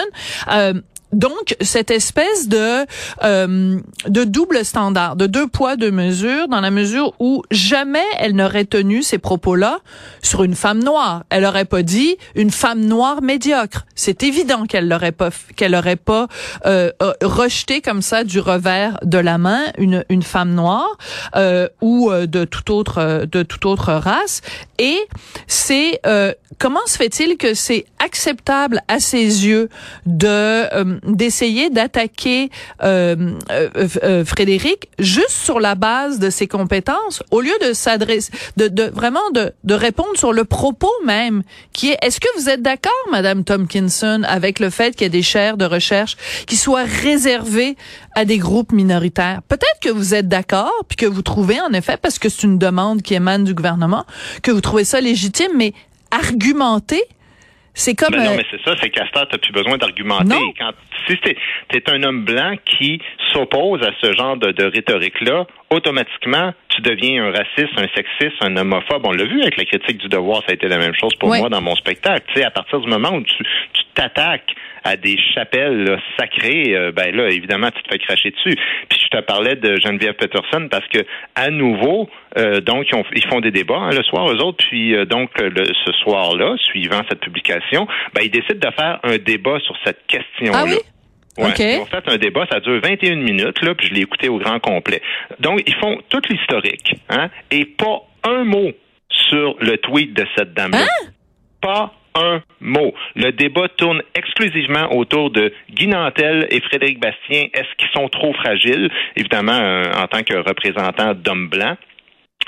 Euh, 0.51 0.74
donc, 1.13 1.56
cette 1.62 1.92
espèce 1.92 2.48
de 2.48 2.86
euh, 3.24 3.80
de 4.07 4.24
double 4.24 4.66
standard, 4.66 5.16
de 5.16 5.28
deux 5.28 5.48
poids, 5.48 5.75
deux 5.75 5.92
mesures, 5.92 6.48
dans 6.48 6.62
la 6.62 6.72
mesure 6.72 7.13
où 7.19 7.44
jamais 7.52 8.04
elle 8.19 8.36
n'aurait 8.36 8.66
tenu 8.66 9.04
ces 9.04 9.18
propos-là 9.18 9.80
sur 10.22 10.44
une 10.44 10.56
femme 10.56 10.84
noire. 10.84 11.24
Elle 11.30 11.46
aurait 11.46 11.66
pas 11.66 11.84
dit 11.84 12.18
une 12.36 12.52
femme 12.52 12.81
noire 12.81 13.22
médiocre. 13.22 13.86
C'est 13.96 14.24
évident 14.24 14.66
qu'elle 14.66 14.88
l'aurait 14.88 15.12
pas, 15.12 15.30
qu'elle 15.56 15.75
aurait 15.75 15.96
pas 15.96 16.28
euh, 16.66 16.92
rejeté 17.22 17.81
comme 17.81 18.02
ça 18.02 18.24
du 18.24 18.40
revers 18.40 19.00
de 19.04 19.18
la 19.18 19.38
main 19.38 19.63
une 19.78 20.04
une 20.10 20.24
femme 20.24 20.54
noire 20.54 20.98
euh, 21.36 21.68
ou 21.81 22.12
euh, 22.12 22.28
de 22.28 22.46
toute 22.46 22.69
autre 22.69 22.98
euh, 23.00 23.25
de 23.25 23.44
toute 23.44 23.66
autre 23.66 23.94
race. 23.94 24.42
Et 24.80 25.00
c'est 25.48 26.00
euh, 26.06 26.34
comment 26.60 26.86
se 26.86 26.98
fait-il 26.98 27.38
que 27.38 27.54
c'est 27.54 27.86
acceptable 28.00 28.81
à 28.88 29.00
ses 29.00 29.48
yeux 29.48 29.69
de 30.06 30.94
d'essayer 31.03 31.69
d'attaquer 31.69 32.50
euh, 32.83 33.33
euh, 33.51 33.69
euh, 34.03 34.25
Frédéric 34.25 34.89
juste 35.00 35.30
sur 35.30 35.59
la 35.59 35.75
base 35.75 36.19
de 36.19 36.30
ses 36.30 36.47
compétences 36.47 37.24
au 37.31 37.42
lieu 37.42 37.53
de 37.68 37.74
s'adresser 37.74 38.31
de, 38.57 38.68
de 38.68 38.83
vraiment 38.83 39.31
de, 39.33 39.51
de 39.63 39.74
répondre 39.74 40.15
sur 40.15 40.33
le 40.33 40.45
propos 40.45 40.92
même 41.06 41.44
qui 41.74 41.92
est 41.92 41.97
est-ce 42.01 42.19
que 42.19 42.27
vous 42.38 42.50
êtes 42.50 42.62
d'accord 42.62 42.94
madame 43.12 43.44
Tompkinson 43.44 44.24
avec 44.27 44.59
le 44.59 44.69
fait 44.69 44.95
qu'il 44.95 45.03
y 45.03 45.06
a 45.06 45.09
des 45.09 45.21
chaires 45.21 45.57
de 45.57 45.65
recherche 45.65 46.18
qui 46.47 46.56
soient 46.56 46.83
réservées 46.83 47.75
à 48.15 48.25
des 48.25 48.38
groupes 48.38 48.71
minoritaires? 48.71 49.42
Peut-être 49.47 49.80
que 49.81 49.89
vous 49.89 50.13
êtes 50.13 50.27
d'accord 50.27 50.74
puis 50.88 50.97
que 50.97 51.06
vous 51.06 51.21
trouvez 51.21 51.59
en 51.62 51.74
effet 51.74 51.97
parce 51.97 52.19
que 52.19 52.30
c'est 52.30 52.44
une 52.44 52.57
demande 52.57 53.01
qui 53.01 53.13
émane 53.13 53.44
du 53.44 53.53
gouvernement 53.53 54.06
que 54.42 54.51
vous 54.51 54.62
trouvez 54.62 54.86
ça 54.86 55.01
légitime 55.01 55.51
mais 55.56 55.74
argumenter 56.12 57.03
c'est 57.75 57.94
comme 57.94 58.12
Ben 58.12 58.24
non, 58.24 58.31
euh, 58.31 58.38
mais 58.38 58.45
c'est 58.50 58.62
ça, 58.63 58.75
c'est 58.81 58.89
Castor, 58.89 59.27
t'as 59.30 59.38
plus 59.38 59.51
besoin 59.51 59.77
d'argumenter. 59.77 60.30
Non. 60.30 60.54
Quand 60.57 60.72
si 61.07 61.18
t'es 61.18 61.36
es 61.74 61.89
un 61.92 62.01
homme 62.04 62.24
blanc 62.24 62.56
qui 62.66 63.01
s'oppose 63.33 63.83
à 63.83 63.92
ce 64.01 64.13
genre 64.13 64.38
de, 64.38 64.51
de 64.51 64.63
rhétorique-là, 64.63 65.45
automatiquement, 65.69 66.54
tu 66.69 66.81
deviens 66.81 67.25
un 67.25 67.31
raciste, 67.31 67.77
un 67.77 67.88
sexiste, 67.94 68.42
un 68.42 68.56
homophobe. 68.56 69.06
On 69.06 69.12
l'a 69.12 69.25
vu 69.25 69.42
avec 69.42 69.57
la 69.57 69.66
critique 69.66 69.98
du 69.98 70.07
devoir, 70.07 70.39
ça 70.45 70.51
a 70.51 70.54
été 70.54 70.68
la 70.68 70.77
même 70.77 70.95
chose 70.95 71.13
pour 71.19 71.30
moi 71.36 71.50
dans 71.50 71.62
mon 71.62 71.75
spectacle. 71.75 72.24
Tu 72.27 72.39
sais, 72.39 72.45
à 72.45 72.51
partir 72.51 72.80
du 72.80 72.88
moment 72.88 73.10
où 73.10 73.22
tu 73.22 73.36
tu 73.74 73.83
t'attaques 73.94 74.56
à 74.85 74.95
des 74.97 75.17
chapelles 75.33 75.83
là, 75.83 75.97
sacrées, 76.17 76.75
euh, 76.75 76.91
ben 76.93 77.13
là, 77.13 77.27
évidemment, 77.29 77.69
tu 77.71 77.81
te 77.83 77.89
fais 77.91 77.97
cracher 77.99 78.29
dessus. 78.31 78.55
Puis 78.87 78.99
je 79.03 79.07
te 79.17 79.21
parlais 79.23 79.55
de 79.55 79.75
Geneviève 79.77 80.13
Peterson 80.13 80.67
parce 80.69 80.87
que 80.87 80.99
à 81.35 81.49
nouveau, 81.49 82.07
euh, 82.37 82.61
donc 82.61 82.85
ils, 82.91 82.95
ont- 82.95 83.03
ils 83.13 83.25
font 83.25 83.41
des 83.41 83.51
débats 83.51 83.75
hein, 83.79 83.89
le 83.89 84.03
soir, 84.03 84.31
eux 84.31 84.37
autres. 84.43 84.63
Puis 84.69 84.95
euh, 84.95 85.05
donc 85.05 85.31
le- 85.41 85.65
ce 85.85 85.91
soir-là, 86.03 86.55
suivant 86.71 87.01
cette 87.09 87.19
publication, 87.19 87.87
ben 88.13 88.21
ils 88.23 88.31
décident 88.31 88.69
de 88.69 88.73
faire 88.75 88.99
un 89.03 89.17
débat 89.17 89.59
sur 89.59 89.75
cette 89.83 90.05
question-là. 90.07 90.59
Ah 90.61 90.63
oui? 90.65 90.77
Ouais, 91.37 91.49
OK. 91.49 91.59
Ils 91.59 91.80
ont 91.81 91.85
fait 91.85 92.07
un 92.07 92.18
débat, 92.18 92.45
ça 92.49 92.61
dure 92.61 92.80
21 92.81 93.15
minutes, 93.18 93.61
là, 93.61 93.75
puis 93.75 93.87
je 93.87 93.94
l'ai 93.94 94.01
écouté 94.01 94.30
au 94.30 94.37
grand 94.37 94.59
complet. 94.59 95.01
Donc, 95.42 95.61
ils 95.68 95.75
font 95.75 95.99
tout 96.09 96.21
l'historique, 96.30 96.95
hein, 97.09 97.30
et 97.51 97.65
pas 97.65 98.04
un 98.23 98.45
mot 98.45 98.71
sur 99.09 99.56
le 99.59 99.77
tweet 99.77 100.13
de 100.13 100.25
cette 100.37 100.54
dame-là. 100.54 100.83
Hein? 100.83 101.07
Pas 101.61 101.92
un 102.16 102.42
mot. 102.62 102.94
Le 103.16 103.31
débat 103.31 103.68
tourne 103.78 104.02
exclusivement 104.16 104.95
autour 104.95 105.30
de 105.31 105.54
Guy 105.72 105.88
Nantel 105.88 106.48
et 106.50 106.62
Frédéric 106.62 107.00
Bastien. 107.00 107.48
Est-ce 107.54 107.76
qu'ils 107.78 107.90
sont 107.94 108.07
trop 108.10 108.34
fragiles? 108.34 108.90
Évidemment, 109.16 109.60
euh, 109.60 109.84
en 109.94 110.07
tant 110.07 110.24
que 110.24 110.36
représentant 110.36 111.14
d'hommes 111.14 111.50
blancs. 111.50 111.78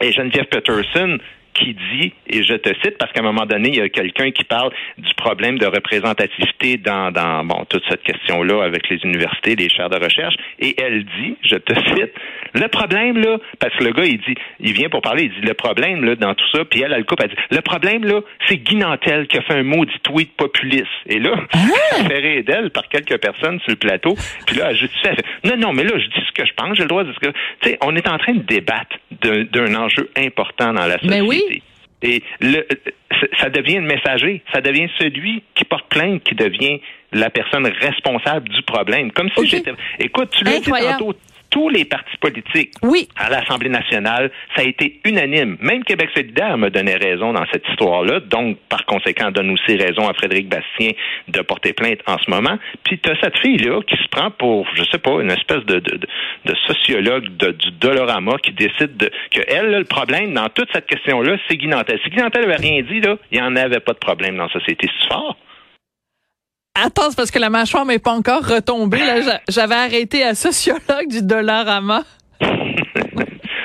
Et 0.02 0.12
Geneviève 0.12 0.46
Peterson 0.46 1.18
qui 1.58 1.74
dit, 1.74 2.14
et 2.28 2.44
je 2.44 2.54
te 2.54 2.70
cite, 2.84 2.98
parce 2.98 3.12
qu'à 3.12 3.22
un 3.22 3.24
moment 3.24 3.46
donné, 3.46 3.70
il 3.70 3.76
y 3.76 3.82
a 3.82 3.90
quelqu'un 3.90 4.32
qui 4.32 4.44
parle 4.44 4.72
du 4.98 5.14
problème 5.16 5.58
de 5.58 5.66
représentativité 5.66 6.78
dans, 6.78 7.12
dans 7.12 7.44
bon, 7.44 7.66
toute 7.70 7.84
cette 7.90 8.04
question-là 8.04 8.64
avec 8.64 8.90
les 8.90 8.98
universités, 9.04 9.56
les 9.56 9.70
chaires 9.70 9.90
de 9.90 9.98
recherche, 9.98 10.36
et 10.60 10.76
elle 10.82 11.04
dit, 11.04 11.36
je 11.44 11.56
te 11.56 11.74
cite, 11.74 12.14
le 12.54 12.68
problème, 12.68 13.18
là, 13.18 13.38
parce 13.60 13.76
que 13.76 13.84
le 13.84 13.92
gars, 13.92 14.06
il 14.06 14.18
dit, 14.20 14.36
il 14.60 14.74
vient 14.74 14.90
pour 14.90 15.02
parler, 15.02 15.24
il 15.24 15.42
dit, 15.42 15.48
le 15.48 15.54
problème, 15.54 16.06
là, 16.06 16.16
dans 16.16 16.36
tout 16.36 16.48
ça, 16.54 16.64
puis 16.66 16.82
elle, 16.82 16.94
elle 16.94 17.06
coupe, 17.06 17.20
elle 17.22 17.30
dit, 17.30 17.36
le 17.50 17.62
problème, 17.62 18.06
là, 18.06 18.22
c'est 18.48 18.58
Guy 18.58 18.76
Nantel 18.76 19.28
qui 19.28 19.38
a 19.38 19.42
fait 19.42 19.56
un 19.56 19.64
maudit 19.64 20.00
tweet 20.04 20.36
populiste. 20.38 20.86
Et 21.08 21.20
là, 21.20 21.36
fait 22.08 22.20
rire 22.20 22.44
d'elle 22.46 22.70
par 22.70 22.88
quelques 22.88 23.18
personnes 23.18 23.60
sur 23.62 23.72
le 23.72 23.78
plateau, 23.78 24.16
puis 24.46 24.58
là, 24.58 24.68
elle 24.70 24.78
justifie, 24.78 25.08
elle 25.08 25.16
fait, 25.16 25.26
non, 25.44 25.58
non, 25.58 25.74
mais 25.74 25.84
là, 25.84 25.98
je 25.98 26.06
dis 26.06 26.26
ce 26.26 26.32
que 26.32 26.46
je 26.46 26.54
pense, 26.54 26.78
j'ai 26.78 26.84
le 26.84 26.90
droit 26.90 27.04
de 27.04 27.12
dire 27.12 27.20
ce 27.22 27.28
que, 27.28 27.34
tu 27.62 27.70
sais, 27.70 27.78
on 27.82 27.96
est 27.96 28.08
en 28.08 28.18
train 28.18 28.34
de 28.34 28.44
débattre 28.44 28.98
d'un 29.22 29.44
d'un 29.44 29.76
enjeu 29.76 30.10
important 30.18 30.74
dans 30.74 30.86
la 30.86 30.94
société. 31.00 31.08
Mais 31.10 31.22
oui. 31.22 31.42
Et 32.02 32.22
le, 32.42 32.66
ça 33.40 33.50
devient 33.50 33.76
le 33.76 33.88
messager, 33.88 34.44
ça 34.54 34.62
devient 34.62 34.88
celui 35.00 35.44
qui 35.56 35.64
porte 35.64 35.88
plainte 35.90 36.24
qui 36.24 36.36
devient 36.36 36.80
la 37.12 37.30
personne 37.30 37.66
responsable 37.66 38.50
du 38.50 38.62
problème. 38.64 39.12
Comme 39.12 39.30
si 39.30 39.40
Ok. 39.40 39.46
j'étais. 39.48 39.74
Écoute, 40.00 40.30
tu 40.32 40.44
l'as 40.44 40.60
dit 40.60 40.70
tantôt. 40.70 41.14
Tous 41.50 41.70
les 41.70 41.86
partis 41.86 42.18
politiques 42.20 42.72
Oui. 42.84 43.08
à 43.16 43.30
l'Assemblée 43.30 43.70
nationale, 43.70 44.32
ça 44.56 44.62
a 44.62 44.66
été 44.66 45.00
unanime. 45.06 45.58
Même 45.62 45.84
Québec 45.84 46.10
solidaire 46.14 46.58
me 46.58 46.70
donnait 46.70 46.96
raison 46.98 47.34
dans 47.34 47.46
cette 47.52 47.68
histoire-là, 47.70 48.20
donc 48.22 48.58
par 48.70 48.86
conséquent 48.86 49.32
donne 49.32 49.52
aussi 49.52 49.76
raison 49.76 50.08
à 50.08 50.14
Frédéric 50.14 50.50
Bastien 50.50 50.92
de 51.28 51.42
porter 51.42 51.74
plainte 51.74 52.00
en 52.08 52.18
ce 52.18 52.30
moment. 52.30 52.58
Puis 52.84 53.00
tu 53.00 53.10
as 53.10 53.16
cette 53.22 53.38
fille-là 53.40 53.82
qui 53.84 53.96
se 53.98 54.08
prend 54.10 54.32
pour, 54.32 54.68
je 54.76 54.84
sais 54.92 54.98
pas, 55.00 55.22
une 55.22 55.32
espèce 55.32 55.64
de, 55.66 55.80
de, 55.80 56.00
de 56.46 56.56
sociologue 56.68 57.36
de, 57.38 57.52
du 57.52 57.72
Dolorama 57.72 58.38
qui 58.44 58.52
décide 58.52 58.98
de, 58.98 59.10
que 59.32 59.42
elle, 59.48 59.72
là, 59.72 59.80
le 59.80 59.86
problème 59.86 60.34
dans 60.34 60.50
toute 60.50 60.70
cette 60.74 60.88
question-là, 60.88 61.38
c'est 61.48 61.58
Guy 61.58 61.68
Nantel. 61.68 62.00
Si 62.04 62.10
Guy 62.10 62.18
Nantel 62.18 62.44
avait 62.44 62.56
rien 62.56 62.82
dit, 62.84 63.02
là, 63.02 63.18
il 63.32 63.40
n'y 63.40 63.44
en 63.44 63.56
avait 63.56 63.80
pas 63.80 63.94
de 63.94 64.00
problème 64.00 64.38
dans 64.38 64.46
la 64.46 64.52
société. 64.52 64.90
C'est 65.02 65.08
fort. 65.14 65.38
Attends, 66.84 67.10
c'est 67.10 67.16
parce 67.18 67.32
que 67.32 67.40
la 67.40 67.50
mâchoire 67.50 67.86
m'est 67.86 68.00
pas 68.00 68.12
encore 68.12 68.46
retombée. 68.46 69.00
Là, 69.00 69.22
J'a- 69.22 69.42
j'avais 69.50 69.76
arrêté 69.76 70.24
à 70.24 70.36
sociologue 70.36 71.08
du 71.10 71.22
Dollarama. 71.22 72.04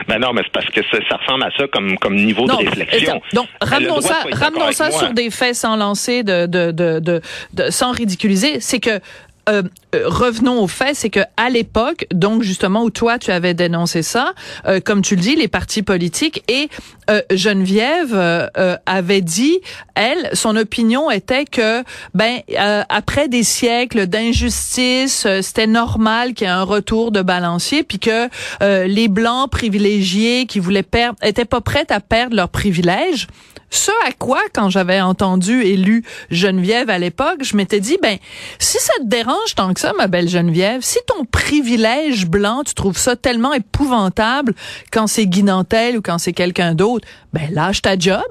Ben 0.09 0.19
non, 0.19 0.33
mais 0.35 0.43
c'est 0.45 0.53
parce 0.53 0.67
que 0.67 0.83
ça, 0.91 0.99
ça 1.09 1.17
ressemble 1.17 1.45
à 1.45 1.51
ça 1.57 1.65
comme, 1.73 1.97
comme 1.97 2.17
niveau 2.17 2.45
Non, 2.47 2.57
de 2.59 2.69
réflexion. 2.69 3.21
donc 3.33 3.47
le 3.63 3.67
ramenons 3.67 4.01
ça, 4.03 4.17
ramenons 4.33 4.73
ça 4.73 4.91
sur 4.91 5.11
des 5.15 5.31
faits 5.31 5.55
sans 5.55 5.77
lancer 5.77 6.23
de, 6.23 6.45
de, 6.47 6.71
de, 6.71 6.99
de, 6.99 7.23
de- 7.55 7.71
sans 7.71 7.93
ridiculiser. 7.93 8.61
C'est 8.61 8.81
que 8.81 9.01
euh, 9.49 9.63
euh, 9.95 10.03
revenons 10.07 10.61
au 10.63 10.69
fait, 10.69 10.95
c'est 10.95 11.11
que 11.11 11.21
à 11.37 11.51
l'époque, 11.51 12.07
donc 12.13 12.43
justement 12.43 12.85
où 12.85 12.91
toi 12.91 13.19
tu 13.19 13.31
avais 13.31 13.55
dénoncé 13.55 14.03
ça, 14.03 14.35
euh, 14.67 14.81
comme 14.81 15.03
tu 15.03 15.17
le 15.17 15.21
dis, 15.21 15.37
les 15.37 15.49
partis 15.49 15.83
politiques 15.83 16.45
et 16.49 16.69
euh, 17.11 17.21
Geneviève 17.31 18.15
euh, 18.15 18.47
euh, 18.57 18.77
avait 18.87 19.21
dit, 19.21 19.59
elle, 19.95 20.31
son 20.35 20.57
opinion 20.57 21.11
était 21.11 21.45
que 21.45 21.83
ben 22.15 22.41
après 22.89 23.29
des 23.29 23.43
siècles 23.43 24.07
d'injustice, 24.07 25.27
c'était 25.41 25.67
normal 25.67 26.35
qu'il 26.35 26.47
y 26.47 26.51
ait 26.51 26.53
un 26.53 26.63
retour 26.63 27.11
de 27.11 27.23
balancier, 27.23 27.83
puis 27.83 27.99
que 27.99 28.29
les 28.61 29.09
blancs 29.09 29.51
privilégiés 29.51 30.47
qui 30.47 30.59
voulaient 30.59 30.83
perdre, 30.83 31.19
étaient 31.23 31.45
pas 31.45 31.61
prêts 31.61 31.87
à 31.91 32.01
perdre 32.01 32.37
leurs 32.37 32.49
privilèges. 32.49 33.27
Ce 33.75 33.91
à 34.07 34.13
quoi, 34.13 34.39
quand 34.53 34.69
j'avais 34.69 35.01
entendu 35.01 35.63
et 35.63 35.77
lu 35.79 36.05
Geneviève 36.31 36.91
à 36.91 36.99
l'époque, 36.99 37.39
je 37.43 37.57
m'étais 37.57 37.81
dit, 37.81 37.97
ben, 38.03 38.19
si 38.59 38.77
ça 38.79 38.93
te 39.01 39.07
dérange 39.07 39.55
tant 39.57 39.73
que 39.73 39.81
ça, 39.81 39.95
ma 39.97 40.09
belle 40.09 40.29
Geneviève, 40.29 40.83
si 40.83 40.99
ton 41.07 41.25
privilège 41.25 42.27
blanc, 42.27 42.65
tu 42.67 42.75
trouves 42.75 42.99
ça 42.99 43.17
tellement 43.17 43.55
épouvantable 43.55 44.55
quand 44.93 45.07
c'est 45.07 45.25
Guy 45.27 45.43
Nantel 45.43 45.97
ou 45.97 46.03
quand 46.03 46.19
c'est 46.19 46.35
quelqu'un 46.35 46.75
d'autre, 46.75 47.09
ben, 47.33 47.49
lâche 47.51 47.81
ta 47.81 47.99
job. 47.99 48.23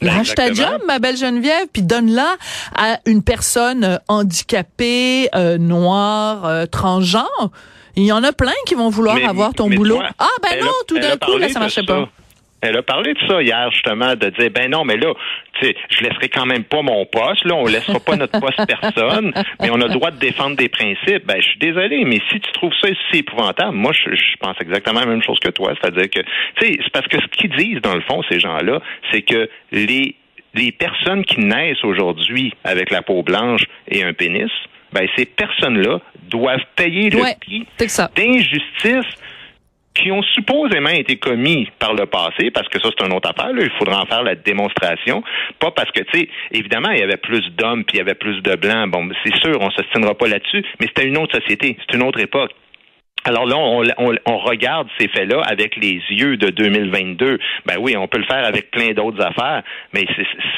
Lâche 0.00 0.34
ta 0.36 0.52
job, 0.54 0.80
ma 0.86 1.00
belle 1.00 1.16
Geneviève, 1.16 1.66
puis 1.72 1.82
donne-la 1.82 2.36
à 2.76 3.00
une 3.04 3.24
personne 3.24 3.82
euh, 3.82 3.96
handicapée, 4.06 5.28
euh, 5.34 5.58
noire, 5.58 6.46
euh, 6.46 6.66
transgenre. 6.66 7.50
Il 7.96 8.04
y 8.04 8.12
en 8.12 8.22
a 8.22 8.30
plein 8.32 8.52
qui 8.66 8.76
vont 8.76 8.90
vouloir 8.90 9.16
Mais- 9.16 9.24
avoir 9.26 9.52
ton 9.54 9.68
boulot. 9.68 9.96
toi, 9.96 10.10
ah, 10.20 10.28
ben 10.40 10.60
non, 10.60 10.68
a- 10.68 10.84
tout 10.86 10.98
d'un 11.00 11.16
coup, 11.16 11.36
là, 11.36 11.48
ça 11.48 11.58
marchait 11.58 11.82
pas. 11.82 12.08
Elle 12.60 12.76
a 12.76 12.82
parlé 12.82 13.14
de 13.14 13.18
ça 13.28 13.40
hier, 13.40 13.70
justement, 13.70 14.14
de 14.16 14.30
dire, 14.30 14.50
ben 14.50 14.68
non, 14.70 14.84
mais 14.84 14.96
là, 14.96 15.12
tu 15.60 15.66
sais, 15.68 15.76
je 15.90 16.02
laisserai 16.02 16.28
quand 16.28 16.44
même 16.46 16.64
pas 16.64 16.82
mon 16.82 17.06
poste, 17.06 17.44
là, 17.44 17.54
on 17.54 17.66
laissera 17.66 18.00
pas 18.00 18.16
notre 18.16 18.40
poste 18.40 18.60
personne, 18.66 19.32
mais 19.60 19.70
on 19.70 19.80
a 19.80 19.86
le 19.86 19.92
droit 19.94 20.10
de 20.10 20.18
défendre 20.18 20.56
des 20.56 20.68
principes. 20.68 21.24
Ben, 21.24 21.36
je 21.40 21.48
suis 21.48 21.58
désolé, 21.60 22.04
mais 22.04 22.20
si 22.30 22.40
tu 22.40 22.52
trouves 22.52 22.72
ça 22.82 22.88
si 23.10 23.18
épouvantable, 23.18 23.76
moi, 23.76 23.92
je, 23.92 24.14
je 24.14 24.36
pense 24.40 24.56
exactement 24.60 25.00
la 25.00 25.06
même 25.06 25.22
chose 25.22 25.38
que 25.38 25.50
toi, 25.50 25.72
c'est-à-dire 25.80 26.10
que, 26.10 26.20
tu 26.20 26.66
sais, 26.66 26.78
c'est 26.82 26.92
parce 26.92 27.06
que 27.06 27.20
ce 27.20 27.26
qu'ils 27.28 27.50
disent, 27.56 27.80
dans 27.80 27.94
le 27.94 28.00
fond, 28.02 28.22
ces 28.28 28.40
gens-là, 28.40 28.80
c'est 29.12 29.22
que 29.22 29.48
les, 29.70 30.16
les 30.54 30.72
personnes 30.72 31.24
qui 31.24 31.38
naissent 31.40 31.84
aujourd'hui 31.84 32.52
avec 32.64 32.90
la 32.90 33.02
peau 33.02 33.22
blanche 33.22 33.62
et 33.88 34.02
un 34.02 34.12
pénis, 34.14 34.50
ben, 34.92 35.06
ces 35.16 35.26
personnes-là 35.26 36.00
doivent 36.28 36.64
payer 36.74 37.10
le 37.10 37.20
Ouais, 37.20 37.36
prix 37.40 37.66
c'est 37.76 37.88
ça. 37.88 38.10
d'injustice 38.16 39.06
qui 39.98 40.12
ont 40.12 40.22
supposément 40.22 40.90
été 40.90 41.16
commis 41.16 41.68
par 41.78 41.94
le 41.94 42.06
passé, 42.06 42.50
parce 42.52 42.68
que 42.68 42.80
ça, 42.80 42.88
c'est 42.96 43.06
une 43.06 43.12
autre 43.12 43.30
affaire, 43.30 43.52
il 43.58 43.70
faudra 43.78 44.02
en 44.02 44.06
faire 44.06 44.22
la 44.22 44.34
démonstration, 44.34 45.22
pas 45.58 45.70
parce 45.70 45.90
que, 45.90 46.00
tu 46.00 46.20
sais, 46.20 46.28
évidemment, 46.52 46.90
il 46.90 47.00
y 47.00 47.02
avait 47.02 47.16
plus 47.16 47.42
d'hommes, 47.56 47.84
puis 47.84 47.96
il 47.96 47.98
y 47.98 48.00
avait 48.00 48.14
plus 48.14 48.40
de 48.42 48.54
blancs, 48.56 48.90
bon, 48.90 49.08
c'est 49.24 49.34
sûr, 49.36 49.58
on 49.60 49.70
se 49.70 49.82
tiendra 49.92 50.14
pas 50.14 50.28
là-dessus, 50.28 50.64
mais 50.80 50.86
c'était 50.86 51.06
une 51.06 51.18
autre 51.18 51.38
société, 51.40 51.76
c'est 51.80 51.96
une 51.96 52.04
autre 52.04 52.20
époque. 52.20 52.52
Alors 53.24 53.46
là, 53.46 53.56
on, 53.58 53.84
on- 53.98 54.16
on 54.26 54.38
regarde 54.38 54.88
ces 54.98 55.08
faits-là 55.08 55.42
avec 55.44 55.76
les 55.76 56.00
yeux 56.10 56.36
de 56.36 56.48
2022. 56.50 57.38
Ben 57.66 57.76
oui, 57.78 57.94
on 57.96 58.06
peut 58.08 58.18
le 58.18 58.24
faire 58.24 58.44
avec 58.44 58.70
plein 58.70 58.92
d'autres 58.92 59.20
affaires, 59.22 59.62
mais 59.92 60.06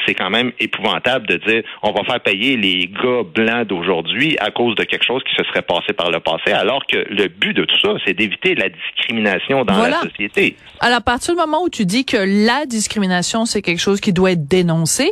c'est- 0.05 0.13
quand 0.13 0.29
même 0.29 0.51
épouvantable 0.59 1.25
de 1.27 1.37
dire 1.37 1.63
on 1.83 1.91
va 1.91 2.03
faire 2.03 2.19
payer 2.19 2.57
les 2.57 2.87
gars 2.87 3.23
blancs 3.33 3.67
d'aujourd'hui 3.67 4.37
à 4.39 4.51
cause 4.51 4.75
de 4.75 4.83
quelque 4.83 5.05
chose 5.05 5.21
qui 5.23 5.33
se 5.35 5.43
serait 5.49 5.61
passé 5.61 5.93
par 5.93 6.11
le 6.11 6.19
passé, 6.19 6.51
alors 6.51 6.85
que 6.85 6.97
le 7.09 7.27
but 7.27 7.53
de 7.53 7.63
tout 7.65 7.79
ça, 7.81 7.93
c'est 8.05 8.13
d'éviter 8.13 8.55
la 8.55 8.67
discrimination 8.69 9.63
dans 9.65 9.73
Voilà. 9.73 10.01
la 10.03 10.09
société. 10.09 10.55
Alors, 10.81 10.97
à 10.97 11.01
partir 11.01 11.33
du 11.33 11.39
moment 11.39 11.63
où 11.63 11.69
tu 11.69 11.85
dis 11.85 12.05
que 12.05 12.17
la 12.17 12.65
discrimination, 12.65 13.45
c'est 13.45 13.61
quelque 13.61 13.79
chose 13.81 13.99
qui 14.01 14.13
doit 14.13 14.31
être 14.31 14.47
dénoncé, 14.47 15.11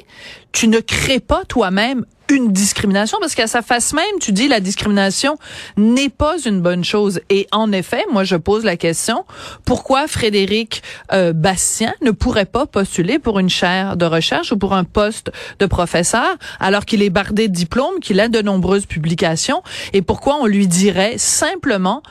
tu 0.53 0.67
ne 0.67 0.79
crées 0.79 1.19
pas 1.21 1.43
toi-même 1.47 2.05
une 2.29 2.51
discrimination 2.51 3.17
parce 3.19 3.36
qu'à 3.36 3.48
sa 3.48 3.62
face 3.62 3.93
même, 3.93 4.03
tu 4.21 4.31
dis 4.31 4.48
la 4.48 4.59
discrimination 4.59 5.38
n'est 5.77 6.09
pas 6.09 6.38
une 6.45 6.62
bonne 6.62 6.83
chose. 6.83 7.21
Et 7.29 7.48
en 7.51 7.71
effet, 7.71 8.05
moi, 8.12 8.24
je 8.24 8.36
pose 8.36 8.63
la 8.63 8.77
question, 8.77 9.25
pourquoi 9.65 10.07
Frédéric 10.07 10.83
euh, 11.12 11.33
Bastien 11.33 11.93
ne 12.01 12.12
pourrait 12.12 12.45
pas 12.45 12.65
postuler 12.65 13.19
pour 13.19 13.39
une 13.39 13.50
chaire 13.50 13.98
de 13.98 14.05
recherche 14.05 14.51
ou 14.51 14.57
pour 14.57 14.74
un 14.74 14.83
poste 14.83 15.31
de 15.59 15.65
professeur 15.65 16.38
alors 16.59 16.86
qu'il 16.86 17.01
est 17.01 17.09
bardé 17.09 17.48
de 17.48 17.53
diplômes, 17.53 18.00
qu'il 18.01 18.19
a 18.19 18.27
de 18.27 18.41
nombreuses 18.41 18.86
publications? 18.86 19.63
Et 19.93 20.01
pourquoi 20.01 20.38
on 20.39 20.45
lui 20.45 20.67
dirait 20.67 21.17
simplement 21.17 22.03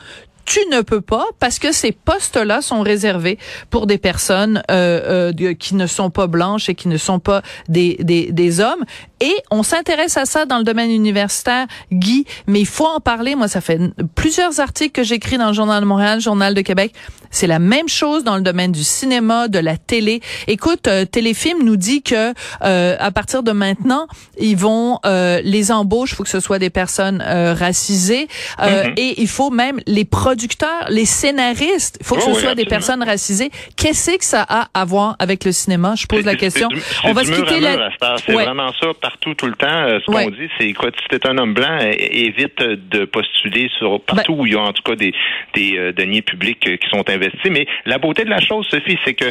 tu 0.49 0.59
ne 0.71 0.81
peux 0.81 1.01
pas 1.01 1.27
parce 1.39 1.59
que 1.59 1.71
ces 1.71 1.91
postes-là 1.91 2.63
sont 2.63 2.81
réservés 2.81 3.37
pour 3.69 3.85
des 3.85 3.99
personnes 3.99 4.63
euh, 4.71 5.31
euh, 5.31 5.53
qui 5.53 5.75
ne 5.75 5.85
sont 5.85 6.09
pas 6.09 6.25
blanches 6.25 6.69
et 6.69 6.75
qui 6.75 6.87
ne 6.87 6.97
sont 6.97 7.19
pas 7.19 7.43
des, 7.67 7.97
des, 7.99 8.31
des 8.31 8.59
hommes. 8.59 8.83
Et 9.21 9.33
on 9.51 9.63
s'intéresse 9.63 10.17
à 10.17 10.25
ça 10.25 10.45
dans 10.45 10.57
le 10.57 10.63
domaine 10.63 10.89
universitaire, 10.91 11.65
Guy, 11.91 12.25
mais 12.47 12.59
il 12.61 12.65
faut 12.67 12.85
en 12.87 12.99
parler. 12.99 13.35
Moi, 13.35 13.47
ça 13.47 13.61
fait 13.61 13.79
plusieurs 14.15 14.59
articles 14.59 14.91
que 14.91 15.03
j'écris 15.03 15.37
dans 15.37 15.47
le 15.47 15.53
Journal 15.53 15.81
de 15.81 15.85
Montréal, 15.87 16.15
le 16.15 16.21
Journal 16.21 16.53
de 16.53 16.61
Québec. 16.61 16.93
C'est 17.31 17.45
la 17.47 17.59
même 17.59 17.87
chose 17.87 18.23
dans 18.23 18.35
le 18.37 18.41
domaine 18.41 18.71
du 18.71 18.83
cinéma, 18.83 19.47
de 19.47 19.59
la 19.59 19.77
télé. 19.77 20.19
Écoute, 20.47 20.87
euh, 20.87 21.05
Téléfilm 21.05 21.59
nous 21.63 21.75
dit 21.75 22.01
que 22.01 22.33
euh, 22.63 22.95
à 22.99 23.11
partir 23.11 23.43
de 23.43 23.51
maintenant, 23.51 24.07
ils 24.39 24.57
vont 24.57 24.99
euh, 25.05 25.39
les 25.43 25.71
embauches, 25.71 26.11
il 26.11 26.15
faut 26.15 26.23
que 26.23 26.29
ce 26.29 26.39
soit 26.39 26.57
des 26.57 26.71
personnes 26.71 27.21
euh, 27.25 27.53
racisées 27.53 28.27
euh, 28.61 28.85
Mhm. 28.85 28.93
et 28.97 29.21
il 29.21 29.27
faut 29.27 29.51
même 29.51 29.79
les 29.85 30.05
producteurs, 30.05 30.85
les 30.89 31.05
scénaristes, 31.05 31.97
il 31.99 32.05
faut 32.05 32.15
que 32.15 32.21
Oui, 32.21 32.31
ce 32.31 32.35
oui, 32.37 32.41
soit 32.43 32.55
des 32.55 32.65
personnes 32.65 33.03
racisées. 33.03 33.51
Qu'est-ce 33.75 34.17
que 34.17 34.25
ça 34.25 34.43
a 34.49 34.67
à 34.73 34.85
voir 34.85 35.15
avec 35.19 35.43
le 35.43 35.51
cinéma? 35.51 35.93
Je 35.95 36.07
pose 36.07 36.25
la 36.25 36.35
question. 36.35 36.67
On 37.03 37.13
va 37.13 37.23
se 37.23 37.31
quitter 37.31 37.59
là. 37.59 37.89
C'est 38.25 38.33
Ouais. 38.35 38.43
vraiment 38.45 38.71
ça 38.81 38.87
partout, 39.09 39.33
tout 39.33 39.47
le 39.47 39.53
temps. 39.55 39.67
Euh, 39.87 39.99
ce 40.05 40.11
Ouais. 40.11 40.25
qu'on 40.25 40.29
dit, 40.31 40.49
c'est 40.57 40.67
écoute, 40.67 40.93
si 41.01 41.07
t'es 41.09 41.27
un 41.27 41.37
homme 41.39 41.53
blanc, 41.53 41.79
évite 41.81 42.61
de 42.61 43.05
postuler 43.05 43.69
sur 43.77 43.99
partout 44.01 44.35
Ben 44.35 44.41
où 44.41 44.45
il 44.45 44.53
y 44.53 44.55
a 44.55 44.61
en 44.61 44.71
tout 44.73 44.83
cas 44.83 44.95
des, 44.95 45.13
des 45.55 45.77
euh, 45.77 45.91
deniers 45.91 46.21
publics 46.21 46.65
euh, 46.67 46.77
qui 46.77 46.87
sont 46.89 47.07
investis. 47.09 47.49
Mais 47.51 47.65
la 47.85 47.97
beauté 47.97 48.23
de 48.23 48.29
la 48.29 48.39
chose, 48.39 48.67
Sophie, 48.67 48.97
c'est 49.03 49.15
que 49.15 49.25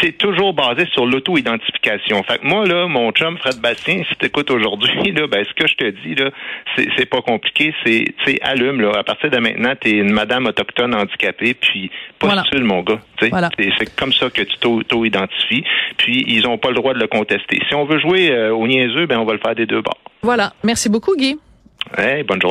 c'est 0.00 0.18
toujours 0.18 0.52
basé 0.52 0.86
sur 0.92 1.06
l'auto-identification. 1.06 2.22
Fait 2.24 2.38
que 2.38 2.46
moi, 2.46 2.66
là, 2.66 2.86
mon 2.88 3.12
chum 3.12 3.38
Fred 3.38 3.60
Bastien, 3.60 4.02
si 4.08 4.16
t'écoutes 4.16 4.50
aujourd'hui, 4.50 5.12
là, 5.16 5.26
ben 5.28 5.44
ce 5.44 5.54
que 5.54 5.68
je 5.68 5.74
te 5.74 5.88
dis, 5.90 6.14
là, 6.16 6.30
c'est 6.96 7.06
pas 7.06 7.22
compliqué. 7.22 7.72
C'est 7.84 8.42
allume, 8.42 8.80
là. 8.80 8.92
À 8.98 9.04
partir 9.04 9.30
de 9.30 9.38
maintenant, 9.38 9.74
t'es 9.80 9.92
une 9.92 10.12
madame 10.12 10.46
autochtone 10.46 10.94
handicapée, 10.94 11.54
puis 11.54 11.90
Voilà. 12.22 12.42
postule, 12.42 12.64
mon 12.64 12.82
gars. 12.82 13.00
Voilà. 13.30 13.50
C'est 13.58 13.96
comme 13.96 14.12
ça 14.12 14.28
que 14.30 14.42
tu 14.42 14.56
t'au- 14.58 14.82
t'auto-identifies. 14.82 15.64
Puis 15.96 16.24
ils 16.28 16.46
ont 16.46 16.58
pas 16.58 16.68
le 16.68 16.74
droit 16.74 16.94
de 16.94 16.98
le 17.00 17.06
contester. 17.06 17.60
Si 17.68 17.74
on 17.74 17.84
veut 17.84 17.98
jouer 17.98 18.30
euh, 18.30 18.54
au 18.54 18.66
niaiseux, 18.66 19.06
ben 19.06 19.18
on 19.18 19.24
va 19.24 19.32
le 19.32 19.38
faire 19.38 19.54
des 19.54 19.66
deux 19.66 19.80
bords. 19.82 19.98
Voilà. 20.22 20.52
Merci 20.64 20.88
beaucoup, 20.88 21.16
Guy. 21.16 21.38
Hey, 21.96 22.22
bonne 22.24 22.40
journée. 22.40 22.48